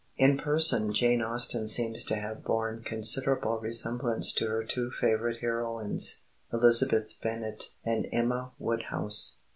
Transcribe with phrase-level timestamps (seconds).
[0.13, 5.41] *] "In person Jane Austen seems to have borne considerable resemblance to her two favourite
[5.41, 9.41] heroines, Elizabeth Bennet and Emma Woodhouse.